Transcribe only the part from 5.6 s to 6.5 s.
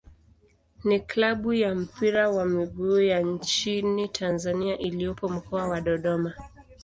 wa Dodoma.